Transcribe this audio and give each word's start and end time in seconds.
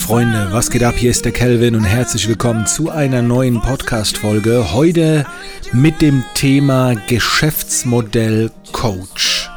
Freunde, 0.00 0.48
was 0.50 0.70
geht 0.70 0.82
ab? 0.82 0.94
Hier 0.96 1.10
ist 1.10 1.24
der 1.24 1.32
Kelvin 1.32 1.76
und 1.76 1.84
herzlich 1.84 2.26
willkommen 2.26 2.66
zu 2.66 2.90
einer 2.90 3.22
neuen 3.22 3.60
Podcast-Folge. 3.60 4.72
Heute 4.72 5.26
mit 5.72 6.00
dem 6.00 6.24
Thema 6.34 6.94
Geschäftsmodell 7.06 8.50
Coach. 8.72 9.50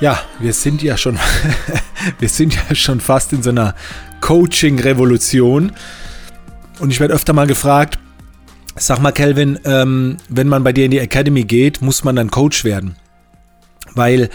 Ja, 0.00 0.20
wir 0.40 0.52
sind 0.54 0.82
ja 0.82 0.96
schon, 0.96 1.18
wir 2.18 2.28
sind 2.28 2.56
ja 2.56 2.74
schon 2.74 3.00
fast 3.00 3.32
in 3.34 3.42
so 3.42 3.50
einer 3.50 3.74
Coaching-Revolution. 4.20 5.72
Und 6.80 6.90
ich 6.90 6.98
werde 6.98 7.14
öfter 7.14 7.34
mal 7.34 7.46
gefragt, 7.46 7.98
sag 8.74 9.00
mal, 9.00 9.12
Kelvin, 9.12 9.60
ähm, 9.64 10.16
wenn 10.28 10.48
man 10.48 10.64
bei 10.64 10.72
dir 10.72 10.86
in 10.86 10.90
die 10.90 10.98
Academy 10.98 11.44
geht, 11.44 11.82
muss 11.82 12.02
man 12.02 12.16
dann 12.16 12.30
Coach 12.30 12.64
werden? 12.64 12.96
Weil 13.94 14.30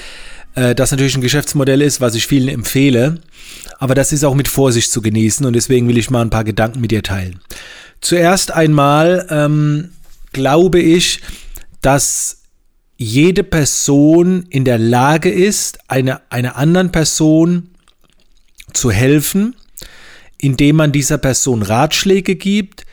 äh, 0.57 0.73
das 0.73 0.91
natürlich 0.91 1.15
ein 1.15 1.21
Geschäftsmodell 1.21 1.81
ist, 1.81 2.01
was 2.01 2.15
ich 2.15 2.25
vielen 2.25 2.47
empfehle. 2.47 3.21
Aber 3.77 3.93
das 3.93 4.11
ist 4.11 4.23
auch 4.23 4.33
mit 4.33 4.47
Vorsicht 4.47 4.91
zu 4.91 5.01
genießen 5.01 5.45
und 5.45 5.53
deswegen 5.53 5.87
will 5.87 5.97
ich 5.97 6.09
mal 6.09 6.21
ein 6.21 6.31
paar 6.31 6.43
Gedanken 6.43 6.81
mit 6.81 6.91
dir 6.91 7.03
teilen. 7.03 7.39
Zuerst 8.01 8.51
einmal 8.51 9.27
ähm, 9.29 9.91
glaube 10.33 10.79
ich, 10.79 11.21
dass 11.81 12.41
jede 12.97 13.43
Person 13.43 14.47
in 14.49 14.65
der 14.65 14.79
Lage 14.79 15.29
ist, 15.29 15.77
eine, 15.87 16.21
einer 16.31 16.55
anderen 16.55 16.91
Person 16.91 17.69
zu 18.73 18.89
helfen, 18.89 19.55
indem 20.39 20.77
man 20.77 20.91
dieser 20.91 21.19
Person 21.19 21.61
Ratschläge 21.61 22.35
gibt, 22.35 22.85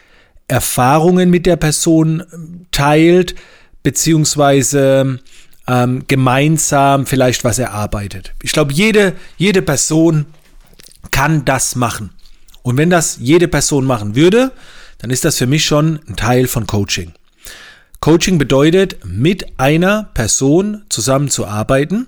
Erfahrungen 0.49 1.31
mit 1.31 1.47
der 1.47 1.57
Person 1.57 2.23
teilt, 2.71 3.35
beziehungsweise 3.83 5.21
ähm, 5.67 6.05
gemeinsam 6.07 7.07
vielleicht 7.07 7.45
was 7.45 7.59
erarbeitet. 7.59 8.33
Ich 8.43 8.53
glaube, 8.53 8.73
jede, 8.73 9.15
jede 9.37 9.63
Person 9.63 10.27
kann 11.11 11.45
das 11.45 11.77
machen. 11.77 12.11
Und 12.63 12.77
wenn 12.77 12.91
das 12.91 13.19
jede 13.21 13.49
Person 13.49 13.85
machen 13.85 14.17
würde, 14.17 14.53
dann 14.99 15.11
ist 15.11 15.25
das 15.25 15.37
für 15.37 15.47
mich 15.47 15.65
schon 15.65 16.01
ein 16.09 16.17
Teil 16.17 16.47
von 16.47 16.67
Coaching. 16.67 17.13
Coaching 18.01 18.39
bedeutet, 18.39 18.99
mit 19.05 19.59
einer 19.59 20.11
Person 20.15 20.85
zusammenzuarbeiten. 20.89 22.07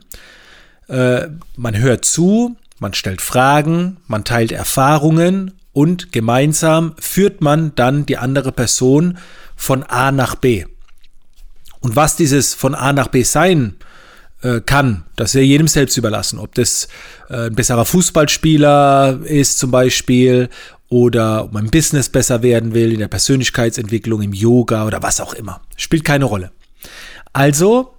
Äh, 0.89 1.29
man 1.57 1.77
hört 1.79 2.05
zu, 2.05 2.57
man 2.79 2.95
stellt 2.95 3.21
Fragen, 3.21 3.97
man 4.07 4.25
teilt 4.25 4.53
Erfahrungen 4.53 5.53
und 5.73 6.13
gemeinsam 6.13 6.95
führt 6.99 7.41
man 7.41 7.75
dann 7.75 8.07
die 8.07 8.19
andere 8.19 8.53
Person 8.53 9.19
von 9.57 9.83
A 9.83 10.13
nach 10.13 10.35
B. 10.35 10.65
Und 11.87 11.95
was 11.95 12.17
dieses 12.17 12.53
von 12.53 12.75
A 12.75 12.93
nach 12.93 13.07
B 13.07 13.23
sein 13.23 13.77
äh, 14.43 14.61
kann, 14.61 15.05
das 15.15 15.31
ist 15.31 15.35
ja 15.35 15.43
jedem 15.43 15.69
selbst 15.69 15.97
überlassen. 15.97 16.41
Ob 16.41 16.53
das 16.57 16.89
äh, 17.31 17.47
ein 17.47 17.55
besserer 17.55 17.85
Fußballspieler 17.85 19.21
ist 19.23 19.61
zum 19.61 19.71
Beispiel 19.71 20.49
oder 20.89 21.45
ob 21.45 21.53
man 21.53 21.67
im 21.67 21.71
Business 21.71 22.09
besser 22.09 22.43
werden 22.43 22.75
will, 22.75 22.93
in 22.93 22.99
der 22.99 23.07
Persönlichkeitsentwicklung, 23.07 24.21
im 24.21 24.33
Yoga 24.33 24.85
oder 24.85 25.01
was 25.05 25.21
auch 25.21 25.33
immer. 25.33 25.61
Spielt 25.77 26.03
keine 26.03 26.25
Rolle. 26.25 26.51
Also 27.33 27.95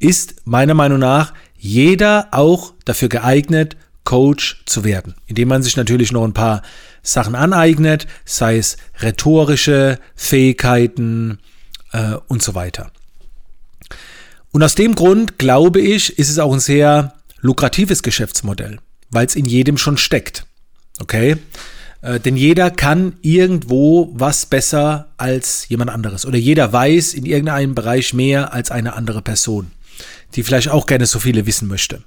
ist 0.00 0.44
meiner 0.44 0.74
Meinung 0.74 0.98
nach 0.98 1.32
jeder 1.56 2.30
auch 2.32 2.74
dafür 2.84 3.08
geeignet, 3.08 3.76
Coach 4.02 4.64
zu 4.66 4.82
werden, 4.82 5.14
indem 5.28 5.46
man 5.46 5.62
sich 5.62 5.76
natürlich 5.76 6.10
noch 6.10 6.24
ein 6.24 6.34
paar 6.34 6.62
Sachen 7.04 7.36
aneignet, 7.36 8.08
sei 8.24 8.58
es 8.58 8.76
rhetorische 9.00 10.00
Fähigkeiten 10.16 11.38
äh, 11.92 12.16
und 12.26 12.42
so 12.42 12.56
weiter. 12.56 12.90
Und 14.52 14.62
aus 14.62 14.74
dem 14.74 14.94
Grund, 14.94 15.38
glaube 15.38 15.80
ich, 15.80 16.18
ist 16.18 16.28
es 16.30 16.38
auch 16.38 16.52
ein 16.52 16.60
sehr 16.60 17.14
lukratives 17.40 18.02
Geschäftsmodell, 18.02 18.78
weil 19.10 19.26
es 19.26 19.36
in 19.36 19.46
jedem 19.46 19.76
schon 19.76 19.96
steckt. 19.96 20.46
Okay? 21.00 21.36
Äh, 22.02 22.20
denn 22.20 22.36
jeder 22.36 22.70
kann 22.70 23.14
irgendwo 23.22 24.10
was 24.14 24.46
besser 24.46 25.12
als 25.16 25.68
jemand 25.68 25.90
anderes. 25.90 26.26
Oder 26.26 26.38
jeder 26.38 26.72
weiß 26.72 27.14
in 27.14 27.26
irgendeinem 27.26 27.74
Bereich 27.74 28.14
mehr 28.14 28.52
als 28.52 28.70
eine 28.70 28.94
andere 28.94 29.22
Person, 29.22 29.70
die 30.34 30.42
vielleicht 30.42 30.68
auch 30.68 30.86
gerne 30.86 31.06
so 31.06 31.18
viele 31.18 31.46
wissen 31.46 31.68
möchte. 31.68 32.02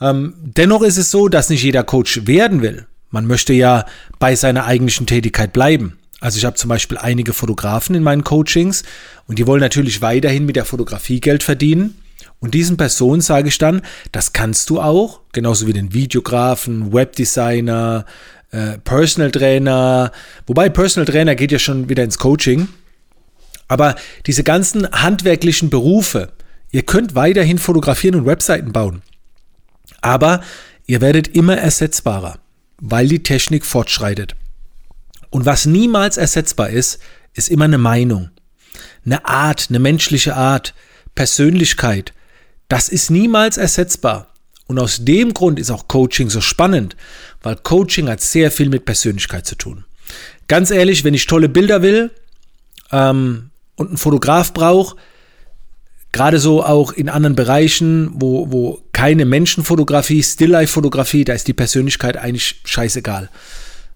Ähm, 0.00 0.34
dennoch 0.38 0.82
ist 0.82 0.98
es 0.98 1.10
so, 1.10 1.28
dass 1.28 1.48
nicht 1.48 1.62
jeder 1.62 1.84
Coach 1.84 2.26
werden 2.26 2.62
will. 2.62 2.86
Man 3.10 3.26
möchte 3.26 3.52
ja 3.52 3.86
bei 4.18 4.36
seiner 4.36 4.66
eigentlichen 4.66 5.06
Tätigkeit 5.06 5.52
bleiben. 5.52 5.98
Also 6.20 6.38
ich 6.38 6.44
habe 6.44 6.56
zum 6.56 6.68
Beispiel 6.68 6.98
einige 6.98 7.32
Fotografen 7.32 7.94
in 7.94 8.02
meinen 8.02 8.24
Coachings 8.24 8.84
und 9.26 9.38
die 9.38 9.46
wollen 9.46 9.60
natürlich 9.60 10.00
weiterhin 10.00 10.46
mit 10.46 10.56
der 10.56 10.64
Fotografie 10.64 11.20
Geld 11.20 11.42
verdienen. 11.42 12.00
Und 12.40 12.54
diesen 12.54 12.76
Personen 12.76 13.20
sage 13.20 13.48
ich 13.48 13.58
dann, 13.58 13.82
das 14.12 14.32
kannst 14.32 14.70
du 14.70 14.80
auch, 14.80 15.20
genauso 15.32 15.66
wie 15.66 15.72
den 15.72 15.92
Videografen, 15.92 16.92
Webdesigner, 16.92 18.04
äh, 18.50 18.78
Personal 18.78 19.30
Trainer. 19.30 20.12
Wobei 20.46 20.68
Personal 20.68 21.06
Trainer 21.06 21.34
geht 21.34 21.52
ja 21.52 21.58
schon 21.58 21.88
wieder 21.88 22.04
ins 22.04 22.18
Coaching. 22.18 22.68
Aber 23.68 23.96
diese 24.26 24.44
ganzen 24.44 24.90
handwerklichen 24.90 25.70
Berufe, 25.70 26.32
ihr 26.70 26.82
könnt 26.82 27.14
weiterhin 27.14 27.58
fotografieren 27.58 28.20
und 28.20 28.26
Webseiten 28.26 28.72
bauen. 28.72 29.02
Aber 30.00 30.42
ihr 30.86 31.00
werdet 31.00 31.28
immer 31.28 31.56
ersetzbarer, 31.56 32.38
weil 32.78 33.08
die 33.08 33.22
Technik 33.22 33.64
fortschreitet. 33.64 34.36
Und 35.36 35.44
was 35.44 35.66
niemals 35.66 36.16
ersetzbar 36.16 36.70
ist, 36.70 36.98
ist 37.34 37.50
immer 37.50 37.66
eine 37.66 37.76
Meinung, 37.76 38.30
eine 39.04 39.26
Art, 39.26 39.66
eine 39.68 39.78
menschliche 39.78 40.34
Art, 40.34 40.72
Persönlichkeit. 41.14 42.14
Das 42.68 42.88
ist 42.88 43.10
niemals 43.10 43.58
ersetzbar. 43.58 44.28
Und 44.66 44.78
aus 44.78 45.04
dem 45.04 45.34
Grund 45.34 45.60
ist 45.60 45.70
auch 45.70 45.88
Coaching 45.88 46.30
so 46.30 46.40
spannend, 46.40 46.96
weil 47.42 47.56
Coaching 47.56 48.08
hat 48.08 48.22
sehr 48.22 48.50
viel 48.50 48.70
mit 48.70 48.86
Persönlichkeit 48.86 49.44
zu 49.46 49.56
tun. 49.56 49.84
Ganz 50.48 50.70
ehrlich, 50.70 51.04
wenn 51.04 51.12
ich 51.12 51.26
tolle 51.26 51.50
Bilder 51.50 51.82
will 51.82 52.12
ähm, 52.90 53.50
und 53.74 53.88
einen 53.88 53.98
Fotograf 53.98 54.54
brauche, 54.54 54.96
gerade 56.12 56.38
so 56.38 56.64
auch 56.64 56.92
in 56.92 57.10
anderen 57.10 57.36
Bereichen, 57.36 58.10
wo, 58.14 58.50
wo 58.50 58.80
keine 58.92 59.26
Menschenfotografie, 59.26 60.22
Stilllife-Fotografie, 60.22 61.26
da 61.26 61.34
ist 61.34 61.46
die 61.46 61.52
Persönlichkeit 61.52 62.16
eigentlich 62.16 62.62
scheißegal. 62.64 63.28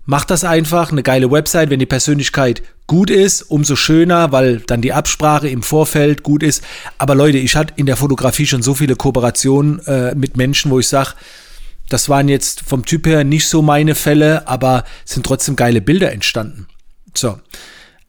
Macht 0.06 0.30
das 0.30 0.44
einfach, 0.44 0.90
eine 0.90 1.02
geile 1.02 1.30
Website, 1.30 1.70
wenn 1.70 1.78
die 1.78 1.86
Persönlichkeit 1.86 2.62
gut 2.86 3.10
ist, 3.10 3.42
umso 3.42 3.76
schöner, 3.76 4.32
weil 4.32 4.58
dann 4.60 4.80
die 4.80 4.92
Absprache 4.92 5.48
im 5.48 5.62
Vorfeld 5.62 6.22
gut 6.22 6.42
ist. 6.42 6.64
Aber 6.98 7.14
Leute, 7.14 7.38
ich 7.38 7.54
hatte 7.54 7.74
in 7.76 7.86
der 7.86 7.96
Fotografie 7.96 8.46
schon 8.46 8.62
so 8.62 8.74
viele 8.74 8.96
Kooperationen 8.96 9.78
äh, 9.86 10.14
mit 10.14 10.36
Menschen, 10.36 10.70
wo 10.70 10.80
ich 10.80 10.88
sage, 10.88 11.14
das 11.88 12.08
waren 12.08 12.28
jetzt 12.28 12.62
vom 12.62 12.84
Typ 12.84 13.06
her 13.06 13.24
nicht 13.24 13.46
so 13.46 13.62
meine 13.62 13.94
Fälle, 13.94 14.48
aber 14.48 14.84
sind 15.04 15.26
trotzdem 15.26 15.56
geile 15.56 15.80
Bilder 15.80 16.12
entstanden. 16.12 16.66
So. 17.14 17.38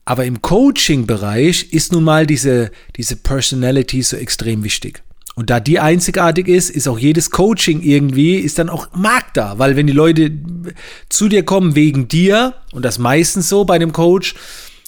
Aber 0.05 0.25
im 0.25 0.41
Coaching-Bereich 0.41 1.73
ist 1.73 1.91
nun 1.91 2.03
mal 2.03 2.25
diese, 2.25 2.71
diese 2.95 3.15
Personality 3.15 4.01
so 4.01 4.17
extrem 4.17 4.63
wichtig. 4.63 5.03
Und 5.41 5.49
da 5.49 5.59
die 5.59 5.79
einzigartig 5.79 6.47
ist, 6.47 6.69
ist 6.69 6.87
auch 6.87 6.99
jedes 6.99 7.31
Coaching 7.31 7.81
irgendwie, 7.81 8.35
ist 8.35 8.59
dann 8.59 8.69
auch 8.69 8.93
Markt 8.93 9.37
da. 9.37 9.57
Weil 9.57 9.75
wenn 9.75 9.87
die 9.87 9.91
Leute 9.91 10.31
zu 11.09 11.29
dir 11.29 11.43
kommen 11.43 11.73
wegen 11.73 12.07
dir, 12.07 12.53
und 12.73 12.85
das 12.85 12.99
meistens 12.99 13.49
so 13.49 13.65
bei 13.65 13.79
dem 13.79 13.91
Coach, 13.91 14.35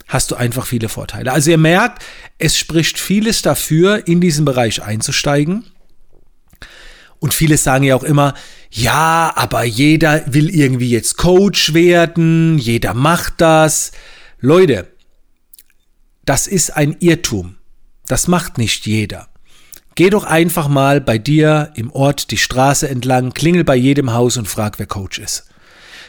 hast 0.08 0.30
du 0.30 0.36
einfach 0.36 0.68
viele 0.68 0.90
Vorteile. 0.90 1.32
Also 1.32 1.50
ihr 1.50 1.58
merkt, 1.58 2.06
es 2.38 2.56
spricht 2.56 3.00
vieles 3.00 3.42
dafür, 3.42 4.08
in 4.08 4.22
diesen 4.22 4.46
Bereich 4.46 4.84
einzusteigen. 4.84 5.64
Und 7.18 7.34
viele 7.34 7.58
sagen 7.58 7.84
ja 7.84 7.96
auch 7.96 8.04
immer, 8.04 8.36
ja, 8.70 9.34
aber 9.36 9.64
jeder 9.64 10.22
will 10.32 10.52
irgendwie 10.54 10.92
jetzt 10.92 11.18
Coach 11.18 11.74
werden, 11.74 12.60
jeder 12.60 12.94
macht 12.94 13.42
das. 13.42 13.92
Leute, 14.40 14.88
das 16.26 16.46
ist 16.46 16.78
ein 16.78 16.96
Irrtum. 17.00 17.56
Das 18.06 18.28
macht 18.28 18.60
nicht 18.60 18.86
jeder. 18.86 19.33
Geh 19.96 20.10
doch 20.10 20.24
einfach 20.24 20.68
mal 20.68 21.02
bei 21.02 21.18
dir 21.18 21.72
im 21.76 21.92
Ort 21.92 22.32
die 22.32 22.38
Straße 22.38 22.90
entlang, 22.90 23.34
klingel 23.34 23.64
bei 23.64 23.76
jedem 23.76 24.14
Haus 24.14 24.38
und 24.38 24.48
frag, 24.48 24.80
wer 24.80 24.88
Coach 24.88 25.20
ist. 25.20 25.46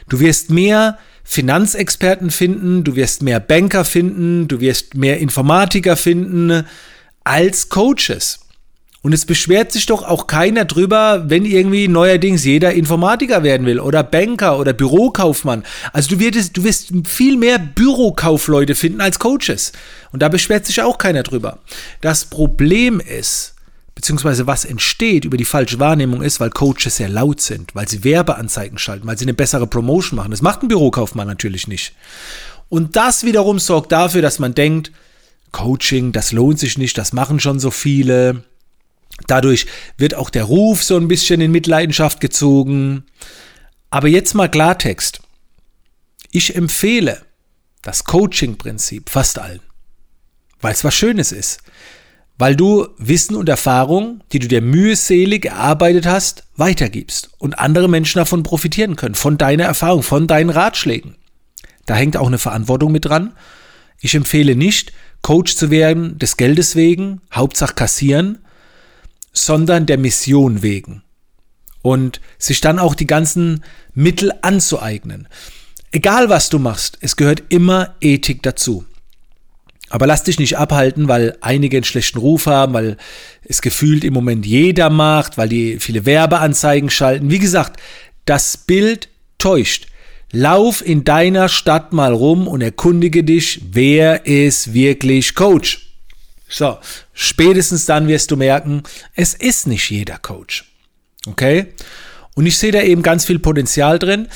Du 0.08 0.20
wirst 0.20 0.50
mehr 0.50 0.98
Finanzexperten 1.22 2.30
finden, 2.30 2.84
du 2.84 2.96
wirst 2.96 3.22
mehr 3.22 3.40
Banker 3.40 3.84
finden, 3.84 4.48
du 4.48 4.60
wirst 4.60 4.94
mehr 4.94 5.18
Informatiker 5.18 5.96
finden 5.96 6.66
als 7.24 7.68
Coaches. 7.68 8.40
Und 9.04 9.12
es 9.12 9.26
beschwert 9.26 9.70
sich 9.70 9.84
doch 9.84 10.02
auch 10.02 10.26
keiner 10.26 10.64
drüber, 10.64 11.24
wenn 11.28 11.44
irgendwie 11.44 11.88
neuerdings 11.88 12.42
jeder 12.42 12.72
Informatiker 12.72 13.42
werden 13.42 13.66
will 13.66 13.78
oder 13.78 14.02
Banker 14.02 14.58
oder 14.58 14.72
Bürokaufmann. 14.72 15.62
Also 15.92 16.16
du 16.16 16.20
wirst, 16.20 16.56
du 16.56 16.64
wirst 16.64 16.90
viel 17.06 17.36
mehr 17.36 17.58
Bürokaufleute 17.58 18.74
finden 18.74 19.02
als 19.02 19.18
Coaches. 19.18 19.72
Und 20.10 20.22
da 20.22 20.30
beschwert 20.30 20.64
sich 20.64 20.80
auch 20.80 20.96
keiner 20.96 21.22
drüber. 21.22 21.58
Das 22.00 22.24
Problem 22.24 22.98
ist, 22.98 23.53
beziehungsweise 23.94 24.46
was 24.46 24.64
entsteht 24.64 25.24
über 25.24 25.36
die 25.36 25.44
falsche 25.44 25.78
Wahrnehmung 25.78 26.22
ist, 26.22 26.40
weil 26.40 26.50
Coaches 26.50 26.96
sehr 26.96 27.08
laut 27.08 27.40
sind, 27.40 27.74
weil 27.74 27.88
sie 27.88 28.04
Werbeanzeigen 28.04 28.78
schalten, 28.78 29.06
weil 29.06 29.18
sie 29.18 29.24
eine 29.24 29.34
bessere 29.34 29.66
Promotion 29.66 30.16
machen. 30.16 30.32
Das 30.32 30.42
macht 30.42 30.62
ein 30.62 30.68
Bürokaufmann 30.68 31.28
natürlich 31.28 31.68
nicht. 31.68 31.94
Und 32.68 32.96
das 32.96 33.24
wiederum 33.24 33.58
sorgt 33.58 33.92
dafür, 33.92 34.22
dass 34.22 34.38
man 34.38 34.54
denkt, 34.54 34.90
Coaching, 35.52 36.10
das 36.10 36.32
lohnt 36.32 36.58
sich 36.58 36.78
nicht, 36.78 36.98
das 36.98 37.12
machen 37.12 37.38
schon 37.38 37.60
so 37.60 37.70
viele. 37.70 38.42
Dadurch 39.28 39.66
wird 39.96 40.14
auch 40.14 40.30
der 40.30 40.44
Ruf 40.44 40.82
so 40.82 40.96
ein 40.96 41.06
bisschen 41.06 41.40
in 41.40 41.52
Mitleidenschaft 41.52 42.20
gezogen. 42.20 43.04
Aber 43.90 44.08
jetzt 44.08 44.34
mal 44.34 44.50
Klartext. 44.50 45.20
Ich 46.32 46.56
empfehle 46.56 47.22
das 47.82 48.02
Coaching-Prinzip 48.02 49.08
fast 49.08 49.38
allen, 49.38 49.60
weil 50.60 50.72
es 50.72 50.82
was 50.82 50.96
Schönes 50.96 51.30
ist. 51.30 51.60
Weil 52.36 52.56
du 52.56 52.88
Wissen 52.98 53.36
und 53.36 53.48
Erfahrung, 53.48 54.22
die 54.32 54.40
du 54.40 54.48
dir 54.48 54.60
mühselig 54.60 55.46
erarbeitet 55.46 56.06
hast, 56.06 56.44
weitergibst 56.56 57.30
und 57.38 57.58
andere 57.58 57.88
Menschen 57.88 58.18
davon 58.18 58.42
profitieren 58.42 58.96
können, 58.96 59.14
von 59.14 59.38
deiner 59.38 59.64
Erfahrung, 59.64 60.02
von 60.02 60.26
deinen 60.26 60.50
Ratschlägen. 60.50 61.16
Da 61.86 61.94
hängt 61.94 62.16
auch 62.16 62.26
eine 62.26 62.38
Verantwortung 62.38 62.90
mit 62.90 63.04
dran. 63.04 63.34
Ich 64.00 64.14
empfehle 64.14 64.56
nicht, 64.56 64.92
Coach 65.22 65.54
zu 65.54 65.70
werden 65.70 66.18
des 66.18 66.36
Geldes 66.36 66.74
wegen, 66.76 67.20
Hauptsache 67.32 67.74
kassieren, 67.74 68.38
sondern 69.32 69.86
der 69.86 69.98
Mission 69.98 70.62
wegen. 70.62 71.02
Und 71.82 72.20
sich 72.38 72.60
dann 72.60 72.78
auch 72.78 72.94
die 72.94 73.06
ganzen 73.06 73.62
Mittel 73.92 74.32
anzueignen. 74.42 75.28
Egal 75.92 76.28
was 76.28 76.48
du 76.48 76.58
machst, 76.58 76.98
es 77.00 77.16
gehört 77.16 77.44
immer 77.50 77.94
Ethik 78.00 78.42
dazu. 78.42 78.84
Aber 79.90 80.06
lass 80.06 80.24
dich 80.24 80.38
nicht 80.38 80.58
abhalten, 80.58 81.08
weil 81.08 81.36
einige 81.40 81.76
einen 81.76 81.84
schlechten 81.84 82.18
Ruf 82.18 82.46
haben, 82.46 82.72
weil 82.72 82.96
es 83.44 83.62
gefühlt 83.62 84.02
im 84.02 84.14
Moment 84.14 84.46
jeder 84.46 84.90
macht, 84.90 85.36
weil 85.38 85.48
die 85.48 85.78
viele 85.78 86.06
Werbeanzeigen 86.06 86.90
schalten. 86.90 87.30
Wie 87.30 87.38
gesagt, 87.38 87.80
das 88.24 88.56
Bild 88.56 89.08
täuscht. 89.38 89.86
Lauf 90.32 90.84
in 90.84 91.04
deiner 91.04 91.48
Stadt 91.48 91.92
mal 91.92 92.12
rum 92.12 92.48
und 92.48 92.60
erkundige 92.60 93.22
dich, 93.22 93.60
wer 93.70 94.26
ist 94.26 94.74
wirklich 94.74 95.34
Coach. 95.34 95.94
So, 96.48 96.78
spätestens 97.12 97.86
dann 97.86 98.08
wirst 98.08 98.30
du 98.30 98.36
merken, 98.36 98.82
es 99.14 99.34
ist 99.34 99.66
nicht 99.66 99.90
jeder 99.90 100.18
Coach. 100.18 100.64
Okay? 101.26 101.66
Und 102.34 102.46
ich 102.46 102.58
sehe 102.58 102.72
da 102.72 102.82
eben 102.82 103.02
ganz 103.02 103.24
viel 103.24 103.38
Potenzial 103.38 103.98
drin. 103.98 104.28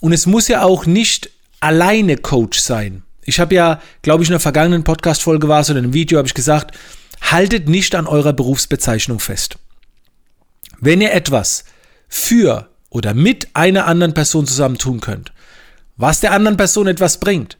Und 0.00 0.12
es 0.12 0.26
muss 0.26 0.48
ja 0.48 0.62
auch 0.62 0.84
nicht 0.84 1.30
alleine 1.60 2.16
Coach 2.16 2.58
sein. 2.58 3.02
Ich 3.26 3.40
habe 3.40 3.54
ja, 3.54 3.80
glaube 4.02 4.22
ich, 4.22 4.28
in 4.28 4.32
der 4.32 4.40
vergangenen 4.40 4.84
Podcast-Folge 4.84 5.48
war 5.48 5.60
es 5.60 5.68
oder 5.68 5.80
in 5.80 5.86
einem 5.86 5.94
Video 5.94 6.18
habe 6.18 6.28
ich 6.28 6.34
gesagt, 6.34 6.76
haltet 7.20 7.68
nicht 7.68 7.94
an 7.94 8.06
eurer 8.06 8.32
Berufsbezeichnung 8.32 9.20
fest. 9.20 9.58
Wenn 10.80 11.00
ihr 11.00 11.12
etwas 11.12 11.64
für 12.08 12.70
oder 12.88 13.14
mit 13.14 13.48
einer 13.54 13.86
anderen 13.86 14.14
Person 14.14 14.46
zusammen 14.46 14.78
tun 14.78 15.00
könnt, 15.00 15.32
was 15.96 16.20
der 16.20 16.32
anderen 16.32 16.56
Person 16.56 16.86
etwas 16.86 17.18
bringt, 17.20 17.58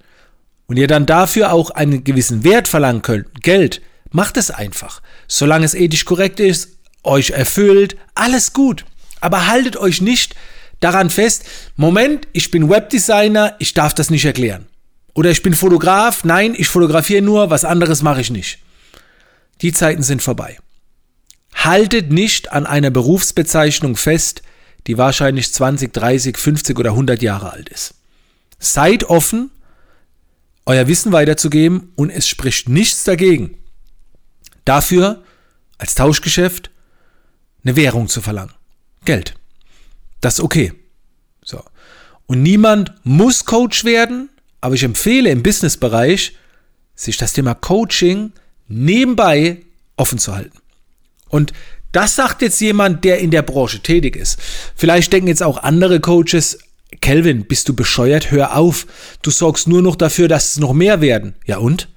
und 0.66 0.76
ihr 0.76 0.88
dann 0.88 1.06
dafür 1.06 1.52
auch 1.52 1.70
einen 1.70 2.04
gewissen 2.04 2.44
Wert 2.44 2.68
verlangen 2.68 3.02
könnt, 3.02 3.42
Geld, 3.42 3.82
macht 4.10 4.36
es 4.36 4.50
einfach. 4.50 5.00
Solange 5.28 5.64
es 5.64 5.74
ethisch 5.74 6.04
korrekt 6.04 6.40
ist, 6.40 6.78
euch 7.02 7.30
erfüllt, 7.30 7.96
alles 8.14 8.52
gut. 8.52 8.84
Aber 9.20 9.46
haltet 9.46 9.76
euch 9.76 10.00
nicht 10.00 10.34
daran 10.80 11.10
fest, 11.10 11.44
Moment, 11.76 12.26
ich 12.32 12.50
bin 12.50 12.68
Webdesigner, 12.68 13.54
ich 13.58 13.74
darf 13.74 13.94
das 13.94 14.10
nicht 14.10 14.24
erklären. 14.24 14.66
Oder 15.16 15.30
ich 15.30 15.42
bin 15.42 15.54
Fotograf, 15.54 16.24
nein, 16.24 16.54
ich 16.54 16.68
fotografiere 16.68 17.22
nur, 17.22 17.48
was 17.48 17.64
anderes 17.64 18.02
mache 18.02 18.20
ich 18.20 18.30
nicht. 18.30 18.58
Die 19.62 19.72
Zeiten 19.72 20.02
sind 20.02 20.22
vorbei. 20.22 20.58
Haltet 21.54 22.12
nicht 22.12 22.52
an 22.52 22.66
einer 22.66 22.90
Berufsbezeichnung 22.90 23.96
fest, 23.96 24.42
die 24.86 24.98
wahrscheinlich 24.98 25.50
20, 25.54 25.94
30, 25.94 26.36
50 26.36 26.78
oder 26.78 26.90
100 26.90 27.22
Jahre 27.22 27.50
alt 27.50 27.70
ist. 27.70 27.94
Seid 28.58 29.04
offen, 29.04 29.50
euer 30.66 30.86
Wissen 30.86 31.12
weiterzugeben 31.12 31.94
und 31.96 32.10
es 32.10 32.28
spricht 32.28 32.68
nichts 32.68 33.04
dagegen, 33.04 33.56
dafür 34.66 35.22
als 35.78 35.94
Tauschgeschäft 35.94 36.70
eine 37.64 37.74
Währung 37.74 38.08
zu 38.08 38.20
verlangen. 38.20 38.52
Geld. 39.06 39.34
Das 40.20 40.34
ist 40.34 40.44
okay. 40.44 40.74
So. 41.42 41.64
Und 42.26 42.42
niemand 42.42 42.92
muss 43.02 43.46
Coach 43.46 43.84
werden, 43.84 44.28
aber 44.60 44.74
ich 44.74 44.82
empfehle 44.82 45.30
im 45.30 45.42
Businessbereich, 45.42 46.36
sich 46.94 47.16
das 47.16 47.32
Thema 47.32 47.54
Coaching 47.54 48.32
nebenbei 48.68 49.62
offen 49.96 50.18
zu 50.18 50.34
halten. 50.34 50.58
Und 51.28 51.52
das 51.92 52.16
sagt 52.16 52.42
jetzt 52.42 52.60
jemand, 52.60 53.04
der 53.04 53.18
in 53.18 53.30
der 53.30 53.42
Branche 53.42 53.80
tätig 53.80 54.16
ist. 54.16 54.38
Vielleicht 54.74 55.12
denken 55.12 55.28
jetzt 55.28 55.42
auch 55.42 55.62
andere 55.62 56.00
Coaches, 56.00 56.58
Kelvin, 57.00 57.46
bist 57.46 57.68
du 57.68 57.74
bescheuert? 57.74 58.30
Hör 58.30 58.56
auf. 58.56 58.86
Du 59.22 59.30
sorgst 59.30 59.66
nur 59.66 59.82
noch 59.82 59.96
dafür, 59.96 60.28
dass 60.28 60.50
es 60.50 60.58
noch 60.58 60.72
mehr 60.72 61.00
werden. 61.00 61.34
Ja 61.44 61.58
und? 61.58 61.88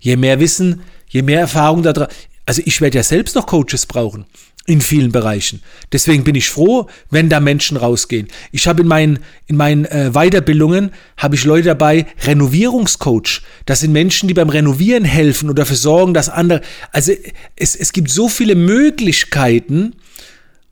Je 0.00 0.16
mehr 0.16 0.40
Wissen, 0.40 0.82
je 1.08 1.22
mehr 1.22 1.40
Erfahrung 1.40 1.82
da 1.82 1.92
dran. 1.92 2.08
Also 2.50 2.62
ich 2.64 2.80
werde 2.80 2.98
ja 2.98 3.04
selbst 3.04 3.36
noch 3.36 3.46
Coaches 3.46 3.86
brauchen 3.86 4.24
in 4.66 4.80
vielen 4.80 5.12
Bereichen. 5.12 5.62
Deswegen 5.92 6.24
bin 6.24 6.34
ich 6.34 6.48
froh, 6.48 6.88
wenn 7.08 7.28
da 7.28 7.38
Menschen 7.38 7.76
rausgehen. 7.76 8.26
Ich 8.50 8.66
habe 8.66 8.82
in 8.82 8.88
meinen, 8.88 9.20
in 9.46 9.56
meinen 9.56 9.84
äh, 9.84 10.10
Weiterbildungen, 10.14 10.90
habe 11.16 11.36
ich 11.36 11.44
Leute 11.44 11.68
dabei, 11.68 12.08
Renovierungscoach. 12.24 13.42
Das 13.66 13.78
sind 13.78 13.92
Menschen, 13.92 14.26
die 14.26 14.34
beim 14.34 14.48
Renovieren 14.48 15.04
helfen 15.04 15.48
und 15.48 15.60
dafür 15.60 15.76
sorgen, 15.76 16.12
dass 16.12 16.28
andere, 16.28 16.60
also 16.90 17.12
es, 17.54 17.76
es 17.76 17.92
gibt 17.92 18.10
so 18.10 18.28
viele 18.28 18.56
Möglichkeiten 18.56 19.94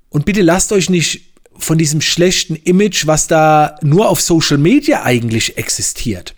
und 0.08 0.24
bitte 0.24 0.42
lasst 0.42 0.72
euch 0.72 0.90
nicht 0.90 1.32
von 1.56 1.78
diesem 1.78 2.00
schlechten 2.00 2.56
Image, 2.56 3.06
was 3.06 3.28
da 3.28 3.76
nur 3.82 4.08
auf 4.08 4.20
Social 4.20 4.58
Media 4.58 5.04
eigentlich 5.04 5.56
existiert. 5.58 6.34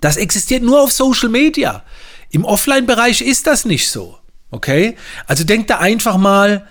Das 0.00 0.16
existiert 0.16 0.62
nur 0.62 0.80
auf 0.80 0.90
Social 0.90 1.28
Media. 1.28 1.84
Im 2.30 2.46
Offline-Bereich 2.46 3.20
ist 3.20 3.46
das 3.46 3.66
nicht 3.66 3.90
so. 3.90 4.18
Okay? 4.50 4.96
Also 5.26 5.44
denkt 5.44 5.70
da 5.70 5.78
einfach 5.78 6.16
mal 6.16 6.66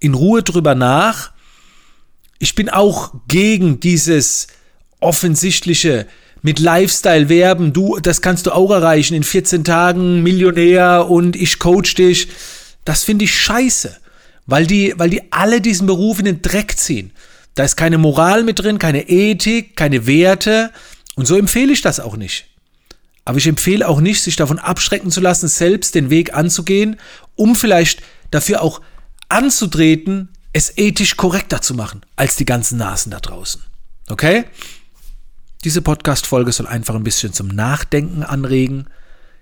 in 0.00 0.14
Ruhe 0.14 0.42
drüber 0.42 0.74
nach. 0.74 1.30
Ich 2.38 2.54
bin 2.54 2.68
auch 2.68 3.14
gegen 3.28 3.80
dieses 3.80 4.48
offensichtliche 5.00 6.06
mit 6.42 6.58
Lifestyle 6.58 7.28
werben. 7.28 7.72
Du, 7.72 7.98
das 8.00 8.20
kannst 8.20 8.46
du 8.46 8.52
auch 8.52 8.70
erreichen 8.70 9.14
in 9.14 9.22
14 9.22 9.64
Tagen 9.64 10.22
Millionär 10.22 11.08
und 11.08 11.36
ich 11.36 11.58
coach 11.58 11.94
dich. 11.94 12.28
Das 12.84 13.04
finde 13.04 13.24
ich 13.24 13.34
scheiße, 13.34 13.96
weil 14.46 14.66
die, 14.66 14.94
weil 14.96 15.10
die 15.10 15.32
alle 15.32 15.60
diesen 15.60 15.86
Beruf 15.86 16.18
in 16.18 16.24
den 16.24 16.42
Dreck 16.42 16.76
ziehen. 16.76 17.12
Da 17.54 17.64
ist 17.64 17.76
keine 17.76 17.98
Moral 17.98 18.42
mit 18.42 18.58
drin, 18.58 18.78
keine 18.78 19.08
Ethik, 19.08 19.76
keine 19.76 20.06
Werte 20.06 20.72
und 21.14 21.26
so 21.26 21.36
empfehle 21.36 21.72
ich 21.72 21.82
das 21.82 22.00
auch 22.00 22.16
nicht. 22.16 22.46
Aber 23.24 23.38
ich 23.38 23.46
empfehle 23.46 23.86
auch 23.86 24.00
nicht, 24.00 24.22
sich 24.22 24.36
davon 24.36 24.58
abschrecken 24.58 25.10
zu 25.10 25.20
lassen, 25.20 25.48
selbst 25.48 25.94
den 25.94 26.10
Weg 26.10 26.34
anzugehen, 26.34 26.98
um 27.36 27.54
vielleicht 27.54 28.02
dafür 28.30 28.62
auch 28.62 28.80
anzutreten, 29.28 30.28
es 30.52 30.76
ethisch 30.76 31.16
korrekter 31.16 31.62
zu 31.62 31.74
machen 31.74 32.02
als 32.16 32.36
die 32.36 32.44
ganzen 32.44 32.78
Nasen 32.78 33.10
da 33.10 33.20
draußen. 33.20 33.62
Okay? 34.08 34.44
Diese 35.64 35.80
Podcast-Folge 35.80 36.52
soll 36.52 36.66
einfach 36.66 36.94
ein 36.94 37.04
bisschen 37.04 37.32
zum 37.32 37.48
Nachdenken 37.48 38.24
anregen. 38.24 38.88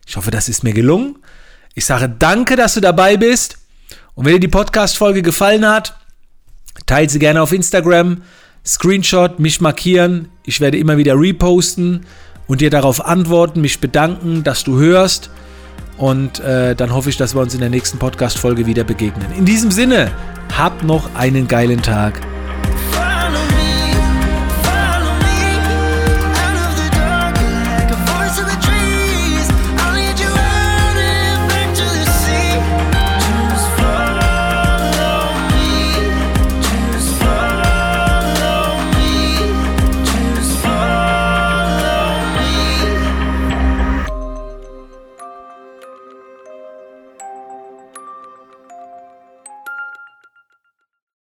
Ich 0.07 0.17
hoffe, 0.17 0.31
das 0.31 0.49
ist 0.49 0.63
mir 0.63 0.75
gelungen. 0.75 1.17
Ich 1.75 1.87
sage 1.87 2.09
danke, 2.09 2.57
dass 2.57 2.75
du 2.75 2.81
dabei 2.81 3.17
bist. 3.17 3.59
Und 4.15 4.27
wenn 4.27 4.35
dir 4.35 4.41
die 4.41 4.49
Podcast-Folge 4.49 5.23
gefallen 5.23 5.67
hat, 5.67 5.97
teilt 6.87 7.11
sie 7.11 7.19
gerne 7.19 7.41
auf 7.41 7.53
Instagram, 7.53 8.23
Screenshot, 8.67 9.39
mich 9.39 9.61
markieren. 9.61 10.29
Ich 10.45 10.61
werde 10.61 10.79
immer 10.79 10.99
wieder 10.99 11.19
reposten 11.19 12.05
und 12.51 12.61
dir 12.61 12.69
darauf 12.69 13.07
antworten, 13.07 13.61
mich 13.61 13.79
bedanken, 13.79 14.43
dass 14.43 14.65
du 14.65 14.77
hörst. 14.77 15.31
Und 15.97 16.41
äh, 16.41 16.75
dann 16.75 16.93
hoffe 16.93 17.09
ich, 17.09 17.17
dass 17.17 17.33
wir 17.33 17.41
uns 17.43 17.55
in 17.55 17.61
der 17.61 17.71
nächsten 17.71 17.99
Podcast-Folge 17.99 18.67
wieder 18.67 18.83
begegnen. 18.83 19.27
In 19.39 19.45
diesem 19.45 19.71
Sinne, 19.71 20.11
hab 20.59 20.83
noch 20.83 21.15
einen 21.15 21.47
geilen 21.47 21.81
Tag. 21.81 22.21